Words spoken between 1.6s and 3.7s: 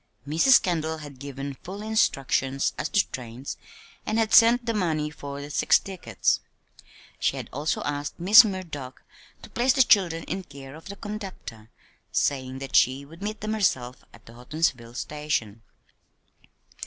full instructions as to trains,